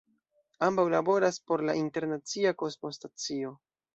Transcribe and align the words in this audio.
Ambaŭ 0.67 0.85
laboras 0.93 1.37
por 1.51 1.63
la 1.69 1.77
Internacia 1.81 2.57
Kosmostacio. 2.65 3.55